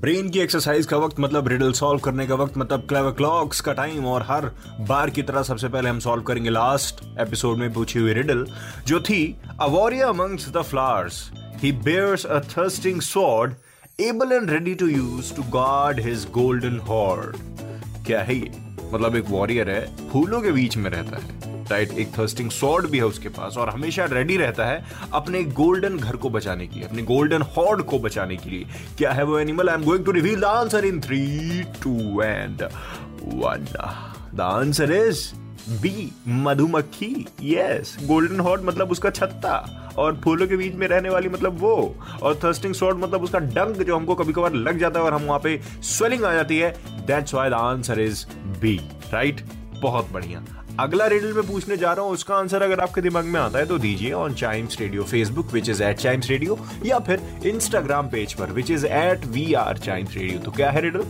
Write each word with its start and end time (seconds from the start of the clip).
Brain 0.00 0.28
की 0.30 0.40
exercise 0.40 0.86
का 0.86 0.96
वक्त 0.96 1.20
मतलब 1.20 1.48
रिडल 1.48 1.72
सॉल्व 1.72 2.00
करने 2.00 2.26
का 2.26 2.34
वक्त 2.34 2.56
मतलब 2.58 2.80
क्लेवर 2.80 3.10
क्लॉक्स 3.10 3.60
का 3.60 3.72
टाइम 3.72 4.06
और 4.06 4.22
हर 4.22 4.46
बार 4.80 5.10
की 5.10 5.22
तरह 5.22 5.42
सबसे 5.42 5.68
पहले 5.68 5.90
हम 5.90 5.98
सॉल्व 5.98 6.22
करेंगे 6.22 6.50
लास्ट 6.50 7.00
एपिसोड 7.20 7.58
में 7.58 7.72
पूछी 7.72 7.98
हुई 7.98 8.12
रिडल 8.12 8.46
जो 8.86 9.00
थी 9.00 9.36
a 9.60 9.66
warrior 9.66 10.06
amongst 10.06 10.48
the 10.48 10.62
flowers 10.62 11.30
he 11.62 11.72
bears 11.72 12.26
a 12.26 12.40
thirsting 12.40 13.00
sword 13.00 13.54
able 14.00 14.32
and 14.32 14.50
ready 14.50 14.74
to 14.74 14.86
use 14.86 15.34
to 15.34 15.42
guard 15.42 16.00
his 16.00 16.26
golden 16.30 16.78
hoard 16.78 17.36
क्या 18.06 18.20
है 18.22 18.34
ये? 18.34 18.50
मतलब 18.92 19.16
एक 19.16 19.24
वॉरियर 19.28 19.70
है, 19.70 20.08
फूलों 20.10 20.40
के 20.40 20.52
बीच 20.52 20.76
में 20.76 20.90
रहता 20.90 21.16
है। 21.16 21.45
राइट 21.70 21.92
एक 21.92 22.08
थर्स्टिंग 22.18 22.50
सॉर्ड 22.50 22.86
भी 22.86 22.98
है 22.98 23.04
उसके 23.04 23.28
पास 23.28 23.56
और 23.56 23.70
हमेशा 23.70 24.04
रेडी 24.12 24.36
रहता 24.36 24.66
है 24.66 24.84
अपने 25.14 25.42
गोल्डन 25.44 25.96
घर 25.96 26.16
को 26.16 26.30
बचाने 26.30 26.66
के 26.66 26.74
लिए, 26.74 26.84
अपने 26.84 27.02
गोल्डन 27.02 27.42
हॉर्ड 27.56 27.82
को 27.82 27.98
बचाने 27.98 28.36
के 28.36 28.50
लिए। 28.50 28.66
क्या 28.98 29.12
है 29.12 29.24
वो 29.24 29.38
animal 29.38 29.68
I 29.68 29.74
am 29.74 29.84
going 29.84 30.04
to 30.04 30.12
reveal 30.12 30.40
the 30.40 30.44
answer 30.44 30.84
in 30.84 31.00
three 31.00 31.62
two 31.82 32.22
and 32.22 32.62
one 32.62 33.66
the 34.34 34.40
answer 34.40 34.92
is 34.92 35.28
B 35.82 36.10
मधुमक्खी। 36.28 37.26
यस 37.42 37.96
गोल्डन 38.02 38.40
हॉर्ड 38.40 38.64
मतलब 38.64 38.90
उसका 38.90 39.10
छत्ता 39.10 39.54
और 39.98 40.20
फूलों 40.24 40.46
के 40.48 40.56
बीच 40.56 40.74
में 40.74 40.86
रहने 40.88 41.10
वाली 41.10 41.28
मतलब 41.28 41.58
वो। 41.60 41.74
और 42.22 42.38
थर्स्टिंग 42.44 42.74
स्वॉर्ड 42.74 42.98
मतलब 42.98 43.22
उसका 43.22 43.38
डंक 43.38 43.76
जो 43.78 43.96
हमको 43.96 44.14
कभी 44.14 44.32
कभार 44.32 44.54
लग 44.54 44.78
जाता 44.78 45.00
है 45.00 45.06
और 45.06 45.14
हम 45.14 45.22
वहाँ 45.22 45.40
पे 45.44 45.60
स्वेलिंग 45.82 46.24
आ 46.24 46.32
जाती 46.34 46.58
है। 46.58 46.70
That's 47.06 47.34
why 47.34 47.50
the 47.50 47.54
answer 47.54 48.00
is 48.00 48.24
B 48.60 48.76
right 49.12 49.40
बहुत 49.80 50.12
बढ़िया। 50.12 50.44
अगला 50.80 51.06
रिडल 51.06 51.32
में 51.32 51.46
पूछने 51.46 51.76
जा 51.76 51.92
रहा 51.92 52.04
हूँ, 52.04 52.12
उसका 52.12 52.34
आंसर 52.36 52.62
अगर 52.62 52.80
आपके 52.80 53.00
दिमाग 53.00 53.24
में 53.24 53.38
आता 53.40 53.58
है 53.58 53.66
तो 53.66 53.78
दीजिए 53.78 54.10
on 54.12 54.34
Chimes 54.34 54.80
radio 54.80 55.04
Facebook 55.04 55.52
which 55.52 55.68
is 55.68 55.82
at 55.82 55.96
Chimes 55.98 56.28
radio 56.30 56.58
या 56.86 56.98
फिर 56.98 57.20
इंस्टाग्राम 57.46 58.08
पेज 58.08 58.32
पर 58.32 58.50
which 58.52 58.70
is 58.70 58.84
at 58.86 59.24
we 59.26 59.52
are 59.54 59.78
Chimes 59.78 60.16
radio 60.16 60.38
तो 60.40 60.50
क्या 60.50 60.70
है 60.70 60.80
रिडल 60.80 61.04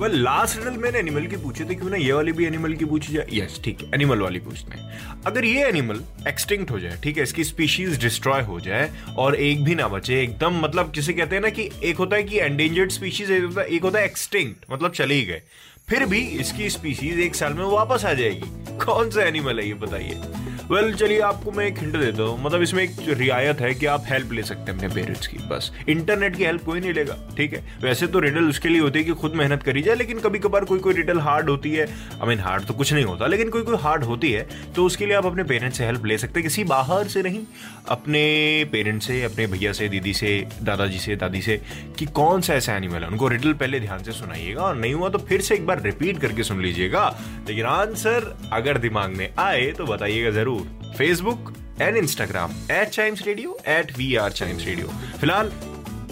वेल 0.00 0.18
लास्ट 0.22 0.58
रिडल 0.58 0.76
मैंने 0.78 0.98
एनिमल 0.98 1.26
की 1.26 1.36
पूछी 1.36 1.64
थी 1.64 1.74
क्यों 1.74 1.90
ना 1.90 1.96
ये 1.96 2.12
वाली 2.12 2.32
भी 2.32 2.46
एनिमल 2.46 2.74
की 2.74 2.84
पूछी 2.84 3.12
जाए 3.12 3.26
यस 3.32 3.60
ठीक 3.64 3.82
है 3.82 3.90
एनिमल 3.94 4.20
वाली 4.20 4.38
पूछते 4.40 4.78
हैं। 4.78 5.22
अगर 5.26 5.44
ये 5.44 5.64
एनिमल 5.68 6.00
एक्सटिंक्ट 6.28 6.70
हो 6.70 6.80
जाए, 6.80 6.98
ठीक 7.04 7.16
है, 7.16 7.22
इसकी 7.22 7.44
स्पीशीज 7.44 7.98
डिस्ट्रॉय 8.00 8.42
हो 8.42 8.58
जाए, 8.60 8.90
और 9.18 9.34
एक 9.36 9.64
भी 9.64 9.74
ना 9.74 9.88
बचे, 9.88 10.22
एकदम 10.22 10.60
मतलब 10.60 10.92
जिसे 10.94 11.12
कहते 11.12 11.36
हैं 11.36 11.42
ना 11.42 11.48
कि 11.50 11.68
एक 11.84 11.96
होता 11.96 12.16
है 12.16 12.22
कि 12.22 12.38
एंडेंजर्ड 12.38 12.90
स्पीशीज 12.90 13.30
एक 13.30 13.82
होता 13.82 13.98
है 13.98 14.04
एक्सटिंक्ट 14.04 14.70
मतलब 14.72 14.92
चले 14.92 15.14
ही 15.14 15.24
गए। 15.24 15.42
फिर 15.88 16.04
भी 16.06 16.20
इसकी 16.40 16.70
स्पीशीज 16.70 17.18
एक 17.20 17.34
साल 17.34 17.52
में 17.54 17.64
वापस 17.64 18.04
आ 18.04 18.12
जाएगी। 18.12 18.65
कौन 18.84 19.10
सा 19.10 19.22
एनिमल 19.22 19.60
है 19.60 19.66
ये 19.68 19.74
बताइए? 19.74 20.20
वेल 20.66 20.84
well, 20.84 20.98
चलिए 21.00 21.18
आपको 21.20 21.52
मैं 21.52 21.64
एक 21.66 21.78
हिंट 21.78 21.96
देता 21.96 22.22
हूँ 22.22 22.42
मतलब 22.44 22.62
इसमें 22.62 22.82
एक 22.82 22.96
रियायत 23.08 23.60
है 23.60 23.72
कि 23.74 23.86
आप 23.86 24.04
हेल्प 24.06 24.32
ले 24.32 24.42
सकते 24.42 24.72
हैं 24.72 24.78
अपने 24.78 24.88
पेरेंट्स 24.94 25.26
की। 25.26 25.36
बस। 25.48 25.70
इंटरनेट 25.88 26.36
की 26.36 26.44
हेल्प 26.44 26.64
कोई 26.64 26.80
नहीं 26.80 26.92
लेगा 26.94 27.16
ठीक 27.36 27.52
है? 27.54 27.62
वैसे 27.82 28.06
तो 28.06 28.18
रिडल 28.20 28.48
उसके 28.48 28.68
लिए 28.68 28.80
होती 28.80 28.98
है 28.98 29.04
कि 29.04 29.12
खुद 29.20 29.34
मेहनत 29.36 29.62
करी 29.62 29.82
जाए 29.82 29.94
लेकिन 29.96 30.20
कभी 30.20 30.38
कभार 30.38 30.64
कोई 30.64 30.78
कोई 30.78 30.94
रिडल 30.94 31.18
हार्ड 31.20 31.50
होती 31.50 31.72
है। 31.72 31.86
आई 31.86 32.28
मीन 32.28 32.40
हार्ड 32.40 32.64
तो 32.66 32.74
कुछ 32.74 32.92
नहीं 32.92 33.04
होता 33.04 33.26
लेकिन 33.26 33.50
कोई 33.50 33.62
कोई 33.62 33.76
हार्ड 33.82 34.04
होती 34.04 34.32
है 34.32 34.46
तो 34.76 34.86
उसके 34.86 35.06
लिए 35.06 35.16
आप 35.16 35.26
अपने 35.26 35.44
पेरेंट्स 35.44 35.78
से 35.78 35.86
हेल्प 35.86 36.06
ले 36.06 36.18
सकते 36.18 36.40
हैं। 36.40 36.48
किसी 36.48 36.64
बाहर 36.64 37.06
से 37.06 37.22
नहीं 37.22 37.44
अपने 37.88 38.24
पेरेंट्स 38.72 39.06
से 39.06 39.22
अपने 39.22 39.46
भैया 39.46 39.72
से 39.72 39.88
दीदी 39.88 40.14
से 40.14 40.36
दादाजी 40.62 40.98
से 40.98 41.16
दादी 41.16 41.42
से 41.42 41.60
कि 41.98 42.06
कौन 42.12 42.40
सा 42.40 42.54
ऐसा 42.54 42.76
एनिमल 42.76 43.02
है? 43.02 43.08
उनको 43.08 43.28
रिडल 43.28 43.52
पहले 43.54 43.80
ध्यान 43.80 44.02
से 44.02 44.12
सुनाइएगा 44.12 44.62
और 44.62 44.76
नहीं 44.76 44.94
हुआ 44.94 45.08
तो 45.08 45.18
फिर 45.20 45.40
से 45.40 45.54
एक 45.54 45.66
बार 45.66 45.82
रिपीट 45.82 46.20
करके 46.20 46.42
सुन 46.42 46.62
लीजिएगा। 46.62 47.08
लेकिन 47.48 47.64
आंसर 47.68 48.34
अगर 48.52 48.78
दिमाग 48.78 49.16
में 49.16 49.28
आए 49.38 49.70
तो 49.72 49.86
बताइएगा 49.86 50.30
ज़रूर। 50.32 50.54
Facebook 50.98 51.54
and 51.80 51.96
Instagram 51.96 52.50
at 52.70 52.88
Chimes 52.88 53.26
radio 53.26 53.58
at 53.68 53.98
we 53.98 54.16
are 54.16 54.32
Chimes 54.32 54.66
radio 54.66 54.86
फ़िलहाल 55.20 55.52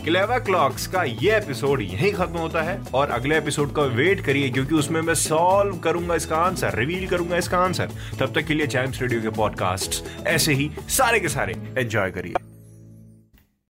क्लेवर 0.05 0.39
क्लॉक्स 0.39 0.87
का 0.87 1.03
ये 1.03 1.37
एपिसोड 1.37 1.83
यहीं 1.83 2.13
खत्म 2.13 2.39
होता 2.39 2.63
है 2.63 2.81
और 2.95 3.11
अगले 3.11 3.39
एपिसोड 3.39 3.75
का 3.75 3.83
वेट 3.83 4.25
करिए, 4.25 4.51
क्योंकि 4.51 4.75
उसमें 4.75 5.01
मैं 5.01 5.15
सॉल्व 5.15 5.77
करूँगा 5.77 6.15
इसका 6.15 6.37
आंसर 6.37 6.79
रिवील 6.79 7.07
करूँगा 7.09 7.37
इसका 7.37 7.59
आंसर 7.59 7.91
तब 8.21 8.35
तक 8.35 8.47
के 8.47 8.55
लिए 8.55 8.67
चाइम्स 8.67 9.03
रेडियो 9.03 9.23
के 9.23 9.29
पॉडकास्ट 9.29 10.05
ऐसे 10.27 10.55
ही 10.55 10.71
सारे 10.89 11.21
के 11.21 11.29
सारे 11.29 11.55
एंजॉय 11.79 12.11
करिए। 12.11 12.35